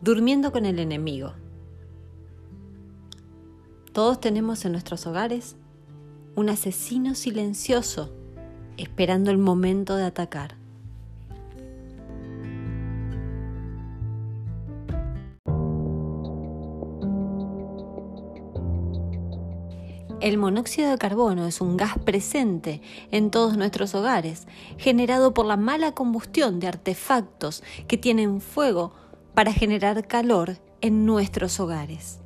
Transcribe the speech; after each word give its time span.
durmiendo 0.00 0.52
con 0.52 0.66
el 0.66 0.78
enemigo. 0.78 1.34
Todos 3.92 4.20
tenemos 4.20 4.64
en 4.64 4.72
nuestros 4.72 5.06
hogares 5.06 5.56
un 6.36 6.48
asesino 6.48 7.14
silencioso 7.14 8.12
esperando 8.76 9.30
el 9.30 9.38
momento 9.38 9.96
de 9.96 10.04
atacar. 10.04 10.56
El 20.20 20.36
monóxido 20.36 20.90
de 20.90 20.98
carbono 20.98 21.46
es 21.46 21.62
un 21.62 21.78
gas 21.78 21.98
presente 21.98 22.82
en 23.10 23.30
todos 23.30 23.56
nuestros 23.56 23.94
hogares, 23.94 24.46
generado 24.76 25.32
por 25.32 25.46
la 25.46 25.56
mala 25.56 25.92
combustión 25.92 26.60
de 26.60 26.68
artefactos 26.68 27.62
que 27.88 27.96
tienen 27.96 28.42
fuego 28.42 28.92
para 29.34 29.52
generar 29.52 30.06
calor 30.06 30.58
en 30.80 31.06
nuestros 31.06 31.60
hogares. 31.60 32.20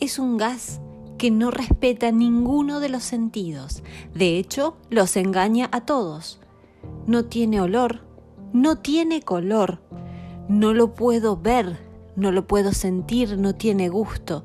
Es 0.00 0.18
un 0.18 0.36
gas 0.36 0.80
que 1.18 1.30
no 1.30 1.50
respeta 1.50 2.10
ninguno 2.10 2.80
de 2.80 2.88
los 2.88 3.04
sentidos, 3.04 3.82
de 4.14 4.38
hecho 4.38 4.76
los 4.90 5.16
engaña 5.16 5.68
a 5.72 5.82
todos. 5.82 6.40
No 7.06 7.24
tiene 7.26 7.60
olor, 7.60 8.02
no 8.52 8.78
tiene 8.78 9.22
color, 9.22 9.80
no 10.48 10.74
lo 10.74 10.94
puedo 10.94 11.36
ver, 11.36 11.78
no 12.16 12.32
lo 12.32 12.46
puedo 12.46 12.72
sentir, 12.72 13.38
no 13.38 13.54
tiene 13.54 13.88
gusto 13.88 14.44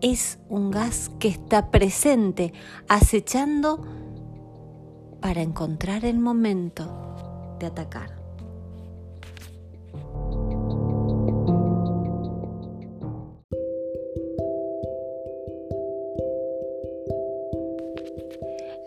es 0.00 0.38
un 0.48 0.70
gas 0.70 1.10
que 1.18 1.28
está 1.28 1.70
presente, 1.70 2.52
acechando 2.88 3.84
para 5.20 5.42
encontrar 5.42 6.04
el 6.04 6.18
momento 6.18 7.56
de 7.58 7.66
atacar. 7.66 8.17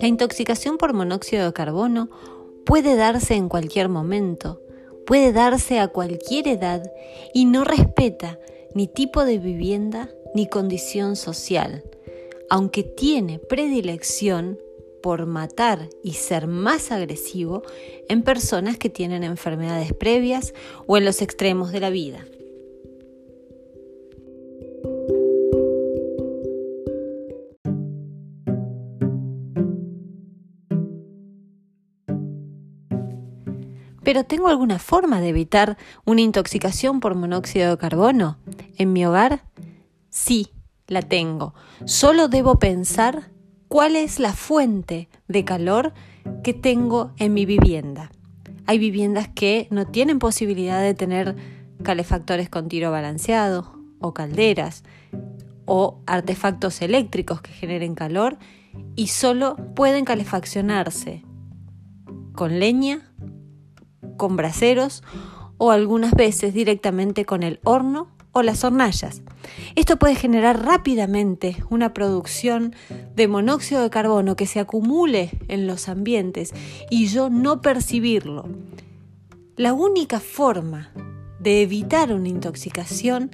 La 0.02 0.08
intoxicación 0.08 0.80
por 0.80 0.94
monóxido 0.94 1.46
de 1.46 1.54
carbono 1.54 2.10
puede 2.66 2.96
darse 2.96 3.36
en 3.36 3.50
cualquier 3.50 3.88
momento, 3.88 4.60
puede 5.06 5.32
darse 5.32 5.80
a 5.80 5.90
cualquier 5.90 6.48
edad 6.48 6.92
y 7.36 7.46
no 7.46 7.64
respeta 7.64 8.40
ni 8.74 8.88
tipo 8.88 9.24
de 9.26 9.38
vivienda 9.38 10.10
ni 10.34 10.48
condición 10.48 11.16
social, 11.16 11.84
aunque 12.50 12.82
tiene 12.82 13.38
predilección 13.38 14.58
por 15.04 15.28
matar 15.28 15.88
y 16.04 16.14
ser 16.14 16.48
más 16.48 16.92
agresivo 16.92 17.62
en 18.10 18.24
personas 18.24 18.80
que 18.80 18.90
tienen 18.90 19.24
enfermedades 19.24 19.94
previas 19.94 20.56
o 20.88 20.98
en 20.98 21.06
los 21.06 21.22
extremos 21.22 21.72
de 21.72 21.80
la 21.80 21.92
vida. 21.92 22.26
Pero 34.12 34.26
¿tengo 34.26 34.50
alguna 34.50 34.78
forma 34.78 35.22
de 35.22 35.30
evitar 35.30 35.78
una 36.04 36.20
intoxicación 36.20 37.00
por 37.00 37.16
monóxido 37.16 37.70
de 37.70 37.78
carbono? 37.78 38.40
En 38.78 38.92
mi 38.92 39.06
hogar 39.06 39.46
Sí, 40.10 40.50
la 40.88 41.02
tengo. 41.02 41.54
Solo 41.86 42.28
debo 42.28 42.60
pensar 42.60 43.32
cuál 43.70 43.96
es 43.96 44.20
la 44.20 44.34
fuente 44.34 45.08
de 45.30 45.46
calor 45.46 45.94
que 46.44 46.54
tengo 46.54 47.14
en 47.20 47.34
mi 47.34 47.46
vivienda. 47.46 48.12
Hay 48.66 48.80
viviendas 48.80 49.30
que 49.30 49.70
no 49.72 49.88
tienen 49.88 50.20
posibilidad 50.20 50.82
de 50.82 50.94
tener 50.94 51.38
calefactores 51.82 52.50
con 52.50 52.68
tiro 52.68 52.92
balanceado 52.92 53.80
o 54.02 54.14
calderas 54.14 54.84
o 55.64 56.02
artefactos 56.06 56.82
eléctricos 56.82 57.40
que 57.40 57.54
generen 57.54 57.96
calor 57.96 58.38
y 58.98 59.08
solo 59.08 59.56
pueden 59.74 60.04
calefaccionarse 60.04 61.24
con 62.34 62.60
leña, 62.60 63.11
con 64.22 64.36
braseros 64.36 65.02
o 65.58 65.72
algunas 65.72 66.14
veces 66.14 66.54
directamente 66.54 67.26
con 67.26 67.42
el 67.42 67.60
horno 67.64 68.08
o 68.34 68.44
las 68.44 68.64
hornallas. 68.64 69.24
Esto 69.76 69.98
puede 69.98 70.14
generar 70.14 70.64
rápidamente 70.64 71.58
una 71.72 71.92
producción 71.92 72.76
de 73.16 73.28
monóxido 73.28 73.82
de 73.82 73.90
carbono 73.90 74.36
que 74.36 74.46
se 74.46 74.60
acumule 74.60 75.32
en 75.48 75.66
los 75.66 75.90
ambientes 75.90 76.54
y 76.92 77.08
yo 77.08 77.32
no 77.32 77.64
percibirlo. 77.64 78.48
La 79.58 79.74
única 79.74 80.20
forma 80.20 80.92
de 81.40 81.64
evitar 81.64 82.14
una 82.14 82.30
intoxicación 82.30 83.32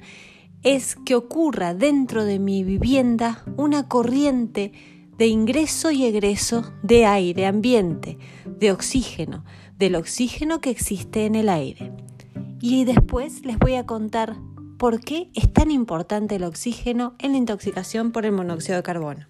es 0.62 0.96
que 0.96 1.16
ocurra 1.16 1.74
dentro 1.74 2.24
de 2.24 2.38
mi 2.38 2.64
vivienda 2.64 3.44
una 3.58 3.88
corriente 3.88 4.72
de 5.18 5.26
ingreso 5.26 5.90
y 5.90 6.06
egreso 6.06 6.72
de 6.82 7.04
aire 7.04 7.44
ambiente, 7.44 8.16
de 8.46 8.70
oxígeno, 8.70 9.44
del 9.78 9.94
oxígeno 9.94 10.60
que 10.60 10.70
existe 10.70 11.26
en 11.26 11.34
el 11.34 11.48
aire. 11.48 11.92
Y 12.60 12.84
después 12.84 13.44
les 13.44 13.58
voy 13.58 13.76
a 13.76 13.86
contar 13.86 14.36
por 14.78 15.00
qué 15.00 15.30
es 15.34 15.52
tan 15.52 15.70
importante 15.70 16.36
el 16.36 16.44
oxígeno 16.44 17.14
en 17.18 17.32
la 17.32 17.38
intoxicación 17.38 18.12
por 18.12 18.26
el 18.26 18.32
monóxido 18.32 18.76
de 18.76 18.82
carbono. 18.82 19.26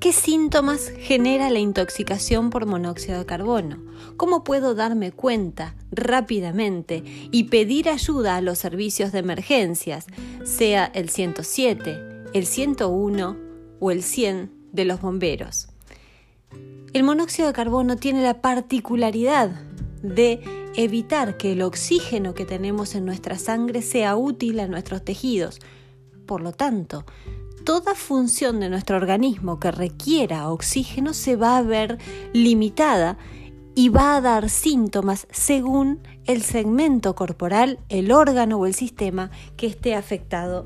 ¿Qué 0.00 0.12
síntomas 0.12 0.92
genera 0.96 1.50
la 1.50 1.58
intoxicación 1.58 2.50
por 2.50 2.66
monóxido 2.66 3.18
de 3.18 3.26
carbono? 3.26 3.78
¿Cómo 4.16 4.44
puedo 4.44 4.76
darme 4.76 5.10
cuenta 5.10 5.74
rápidamente 5.90 7.02
y 7.32 7.44
pedir 7.44 7.88
ayuda 7.88 8.36
a 8.36 8.40
los 8.40 8.58
servicios 8.58 9.10
de 9.10 9.18
emergencias, 9.18 10.06
sea 10.44 10.84
el 10.84 11.08
107, 11.08 11.98
el 12.32 12.46
101 12.46 13.36
o 13.80 13.90
el 13.90 14.04
100 14.04 14.52
de 14.70 14.84
los 14.84 15.00
bomberos? 15.00 15.66
El 16.92 17.02
monóxido 17.02 17.48
de 17.48 17.54
carbono 17.54 17.96
tiene 17.96 18.22
la 18.22 18.40
particularidad 18.40 19.50
de 20.04 20.40
evitar 20.76 21.36
que 21.36 21.52
el 21.52 21.62
oxígeno 21.62 22.34
que 22.34 22.44
tenemos 22.44 22.94
en 22.94 23.04
nuestra 23.04 23.36
sangre 23.36 23.82
sea 23.82 24.14
útil 24.14 24.60
a 24.60 24.68
nuestros 24.68 25.04
tejidos. 25.04 25.58
Por 26.24 26.40
lo 26.40 26.52
tanto, 26.52 27.04
toda 27.68 27.94
función 27.94 28.60
de 28.60 28.70
nuestro 28.70 28.96
organismo 28.96 29.60
que 29.60 29.70
requiera 29.70 30.48
oxígeno 30.48 31.12
se 31.12 31.36
va 31.36 31.58
a 31.58 31.62
ver 31.62 31.98
limitada 32.32 33.18
y 33.74 33.90
va 33.90 34.16
a 34.16 34.22
dar 34.22 34.48
síntomas 34.48 35.26
según 35.30 36.00
el 36.24 36.40
segmento 36.40 37.14
corporal, 37.14 37.78
el 37.90 38.10
órgano 38.10 38.56
o 38.56 38.64
el 38.64 38.72
sistema 38.72 39.30
que 39.58 39.66
esté 39.66 39.94
afectado 39.94 40.64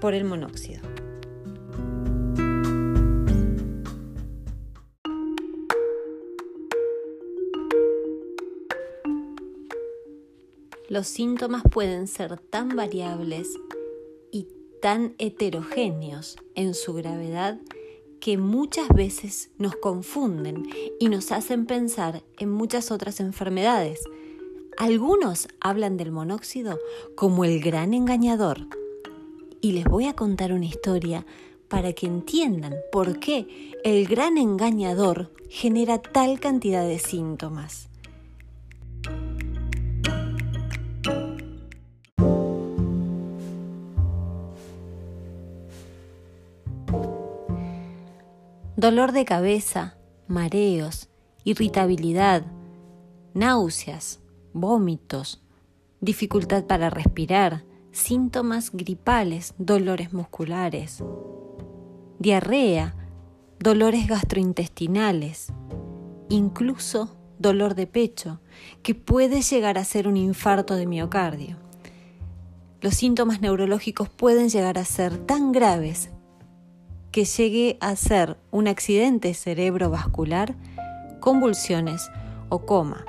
por 0.00 0.14
el 0.14 0.22
monóxido. 0.22 0.82
Los 10.88 11.08
síntomas 11.08 11.64
pueden 11.68 12.06
ser 12.06 12.38
tan 12.38 12.76
variables 12.76 13.48
tan 14.80 15.14
heterogéneos 15.18 16.36
en 16.54 16.74
su 16.74 16.94
gravedad 16.94 17.58
que 18.20 18.38
muchas 18.38 18.88
veces 18.88 19.50
nos 19.58 19.76
confunden 19.76 20.68
y 20.98 21.08
nos 21.08 21.32
hacen 21.32 21.66
pensar 21.66 22.22
en 22.38 22.50
muchas 22.50 22.90
otras 22.90 23.20
enfermedades. 23.20 24.00
Algunos 24.78 25.48
hablan 25.60 25.96
del 25.96 26.12
monóxido 26.12 26.78
como 27.14 27.44
el 27.44 27.60
gran 27.60 27.94
engañador. 27.94 28.66
Y 29.60 29.72
les 29.72 29.84
voy 29.84 30.06
a 30.06 30.14
contar 30.14 30.52
una 30.52 30.66
historia 30.66 31.24
para 31.68 31.92
que 31.92 32.06
entiendan 32.06 32.74
por 32.92 33.18
qué 33.18 33.72
el 33.84 34.06
gran 34.06 34.38
engañador 34.38 35.32
genera 35.48 35.98
tal 36.00 36.40
cantidad 36.40 36.86
de 36.86 36.98
síntomas. 36.98 37.88
Dolor 48.86 49.10
de 49.10 49.24
cabeza, 49.24 49.96
mareos, 50.28 51.08
irritabilidad, 51.42 52.46
náuseas, 53.34 54.20
vómitos, 54.52 55.42
dificultad 56.00 56.66
para 56.66 56.88
respirar, 56.88 57.64
síntomas 57.90 58.70
gripales, 58.70 59.54
dolores 59.58 60.12
musculares, 60.12 61.02
diarrea, 62.20 62.94
dolores 63.58 64.06
gastrointestinales, 64.06 65.52
incluso 66.28 67.16
dolor 67.40 67.74
de 67.74 67.88
pecho, 67.88 68.40
que 68.84 68.94
puede 68.94 69.42
llegar 69.42 69.78
a 69.78 69.84
ser 69.84 70.06
un 70.06 70.16
infarto 70.16 70.76
de 70.76 70.86
miocardio. 70.86 71.56
los 72.82 72.94
síntomas 72.94 73.40
neurológicos 73.40 74.08
pueden 74.08 74.48
llegar 74.48 74.78
a 74.78 74.84
ser 74.84 75.18
tan 75.18 75.50
graves 75.50 76.12
que 77.16 77.24
llegue 77.24 77.78
a 77.80 77.96
ser 77.96 78.36
un 78.50 78.68
accidente 78.68 79.32
cerebrovascular, 79.32 80.54
convulsiones 81.18 82.10
o 82.50 82.66
coma. 82.66 83.06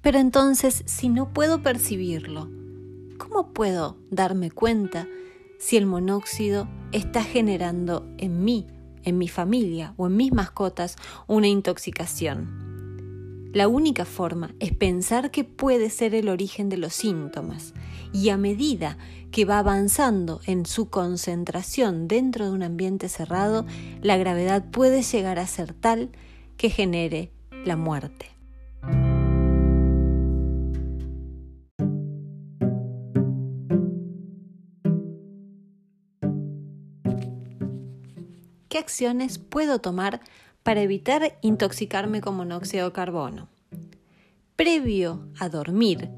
Pero 0.00 0.18
entonces, 0.18 0.82
si 0.86 1.08
no 1.08 1.32
puedo 1.32 1.62
percibirlo, 1.62 2.50
¿cómo 3.16 3.52
puedo 3.52 3.96
darme 4.10 4.50
cuenta 4.50 5.06
si 5.62 5.76
el 5.76 5.86
monóxido 5.86 6.68
está 6.90 7.22
generando 7.22 8.04
en 8.18 8.44
mí, 8.44 8.66
en 9.04 9.16
mi 9.16 9.28
familia 9.28 9.94
o 9.96 10.08
en 10.08 10.16
mis 10.16 10.32
mascotas 10.32 10.96
una 11.28 11.46
intoxicación? 11.46 13.52
La 13.54 13.68
única 13.68 14.04
forma 14.04 14.56
es 14.58 14.74
pensar 14.74 15.30
que 15.30 15.44
puede 15.44 15.88
ser 15.88 16.16
el 16.16 16.28
origen 16.28 16.68
de 16.68 16.78
los 16.78 16.94
síntomas 16.94 17.74
y 18.12 18.30
a 18.30 18.36
medida 18.36 18.98
que 19.30 19.44
va 19.44 19.60
avanzando 19.60 20.40
en 20.46 20.66
su 20.66 20.90
concentración 20.90 22.08
dentro 22.08 22.46
de 22.46 22.50
un 22.50 22.64
ambiente 22.64 23.08
cerrado, 23.08 23.64
la 24.02 24.16
gravedad 24.16 24.64
puede 24.68 25.02
llegar 25.02 25.38
a 25.38 25.46
ser 25.46 25.74
tal 25.74 26.10
que 26.56 26.70
genere 26.70 27.30
la 27.64 27.76
muerte. 27.76 28.26
Acciones 38.82 39.38
puedo 39.38 39.78
tomar 39.78 40.20
para 40.64 40.82
evitar 40.82 41.38
intoxicarme 41.40 42.20
con 42.20 42.34
monóxido 42.34 42.86
de 42.86 42.92
carbono? 42.92 43.48
Previo 44.56 45.28
a 45.38 45.48
dormir, 45.48 46.10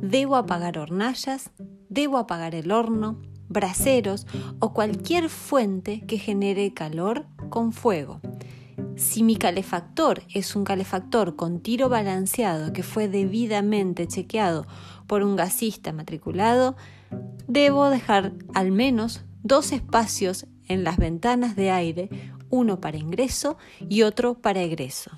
debo 0.00 0.36
apagar 0.36 0.78
hornallas, 0.78 1.50
debo 1.88 2.18
apagar 2.18 2.54
el 2.54 2.70
horno, 2.70 3.20
braseros 3.48 4.26
o 4.60 4.72
cualquier 4.72 5.28
fuente 5.28 6.02
que 6.06 6.18
genere 6.18 6.72
calor 6.72 7.26
con 7.50 7.72
fuego. 7.72 8.20
Si 8.96 9.24
mi 9.24 9.36
calefactor 9.36 10.22
es 10.32 10.54
un 10.54 10.62
calefactor 10.62 11.34
con 11.34 11.60
tiro 11.60 11.88
balanceado 11.88 12.72
que 12.72 12.84
fue 12.84 13.08
debidamente 13.08 14.06
chequeado 14.06 14.66
por 15.08 15.24
un 15.24 15.34
gasista 15.34 15.92
matriculado, 15.92 16.76
debo 17.48 17.90
dejar 17.90 18.32
al 18.54 18.70
menos 18.70 19.24
dos 19.42 19.72
espacios 19.72 20.46
en 20.72 20.84
las 20.84 20.96
ventanas 20.96 21.56
de 21.56 21.70
aire, 21.70 22.08
uno 22.50 22.80
para 22.80 22.96
ingreso 22.96 23.56
y 23.88 24.02
otro 24.02 24.34
para 24.34 24.62
egreso. 24.62 25.10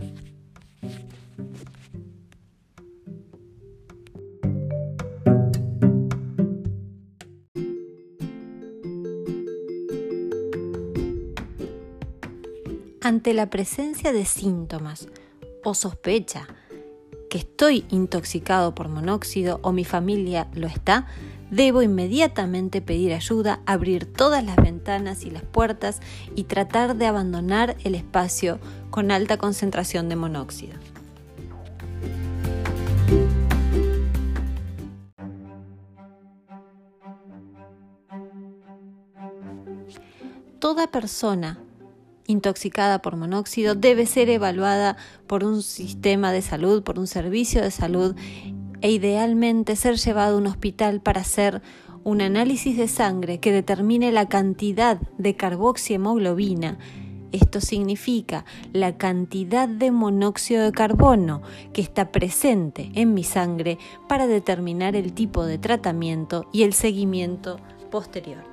Ante 13.00 13.34
la 13.34 13.50
presencia 13.50 14.14
de 14.14 14.24
síntomas 14.24 15.08
o 15.62 15.74
sospecha 15.74 16.46
que 17.28 17.38
estoy 17.38 17.84
intoxicado 17.90 18.74
por 18.74 18.88
monóxido 18.88 19.60
o 19.62 19.72
mi 19.72 19.84
familia 19.84 20.48
lo 20.54 20.66
está, 20.68 21.06
debo 21.50 21.82
inmediatamente 21.82 22.80
pedir 22.80 23.12
ayuda, 23.12 23.60
abrir 23.66 24.10
todas 24.12 24.44
las 24.44 24.56
ventanas 24.56 25.24
y 25.24 25.30
las 25.30 25.42
puertas 25.42 26.00
y 26.34 26.44
tratar 26.44 26.96
de 26.96 27.06
abandonar 27.06 27.76
el 27.84 27.94
espacio 27.94 28.58
con 28.90 29.10
alta 29.10 29.36
concentración 29.36 30.08
de 30.08 30.16
monóxido. 30.16 30.74
Toda 40.58 40.86
persona 40.90 41.58
intoxicada 42.26 43.02
por 43.02 43.16
monóxido 43.16 43.74
debe 43.74 44.06
ser 44.06 44.30
evaluada 44.30 44.96
por 45.26 45.44
un 45.44 45.62
sistema 45.62 46.32
de 46.32 46.42
salud, 46.42 46.82
por 46.82 46.98
un 46.98 47.06
servicio 47.06 47.62
de 47.62 47.70
salud 47.70 48.16
e 48.84 48.90
idealmente 48.90 49.76
ser 49.76 49.96
llevado 49.96 50.34
a 50.34 50.38
un 50.38 50.46
hospital 50.46 51.00
para 51.00 51.22
hacer 51.22 51.62
un 52.04 52.20
análisis 52.20 52.76
de 52.76 52.86
sangre 52.86 53.40
que 53.40 53.50
determine 53.50 54.12
la 54.12 54.28
cantidad 54.28 55.00
de 55.16 55.36
carboxihemoglobina. 55.36 56.76
Esto 57.32 57.62
significa 57.62 58.44
la 58.74 58.98
cantidad 58.98 59.70
de 59.70 59.90
monóxido 59.90 60.64
de 60.64 60.72
carbono 60.72 61.40
que 61.72 61.80
está 61.80 62.12
presente 62.12 62.90
en 62.94 63.14
mi 63.14 63.24
sangre 63.24 63.78
para 64.06 64.26
determinar 64.26 64.96
el 64.96 65.14
tipo 65.14 65.46
de 65.46 65.56
tratamiento 65.56 66.44
y 66.52 66.64
el 66.64 66.74
seguimiento 66.74 67.56
posterior. 67.90 68.44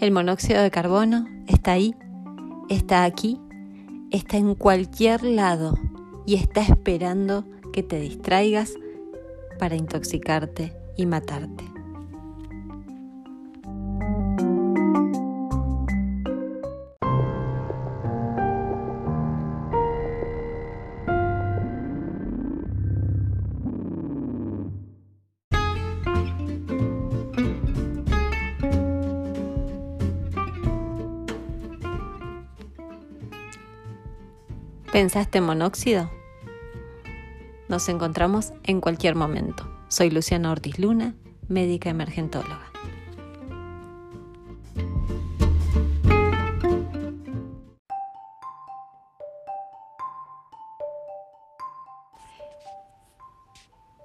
El 0.00 0.12
monóxido 0.12 0.62
de 0.62 0.70
carbono 0.70 1.26
está 1.48 1.72
ahí, 1.72 1.94
está 2.68 3.04
aquí, 3.04 3.40
está 4.10 4.36
en 4.36 4.54
cualquier 4.54 5.22
lado 5.22 5.78
y 6.26 6.34
está 6.34 6.60
esperando 6.60 7.44
que 7.72 7.82
te 7.82 7.98
distraigas 7.98 8.74
para 9.58 9.74
intoxicarte 9.74 10.76
y 10.96 11.06
matarte. 11.06 11.75
¿Pensaste 34.92 35.38
en 35.38 35.44
monóxido? 35.44 36.10
Nos 37.68 37.88
encontramos 37.88 38.52
en 38.62 38.80
cualquier 38.80 39.16
momento. 39.16 39.68
Soy 39.88 40.10
Luciana 40.10 40.52
Ortiz 40.52 40.78
Luna, 40.78 41.16
médica 41.48 41.90
emergentóloga. 41.90 42.70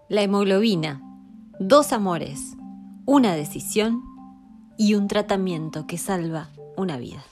La 0.09 0.23
hemoglobina, 0.23 1.01
dos 1.59 1.93
amores, 1.93 2.57
una 3.05 3.35
decisión 3.35 4.03
y 4.77 4.95
un 4.95 5.07
tratamiento 5.07 5.85
que 5.85 5.97
salva 5.97 6.49
una 6.75 6.97
vida. 6.97 7.23